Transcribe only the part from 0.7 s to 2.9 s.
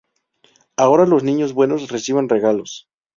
Ahora los niños buenos reciben regalos.